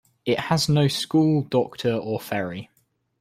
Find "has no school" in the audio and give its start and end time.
0.39-1.43